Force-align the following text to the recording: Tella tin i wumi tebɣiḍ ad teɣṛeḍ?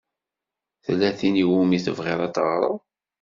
Tella 0.85 1.09
tin 1.19 1.35
i 1.43 1.45
wumi 1.49 1.77
tebɣiḍ 1.85 2.19
ad 2.25 2.33
teɣṛeḍ? 2.35 2.77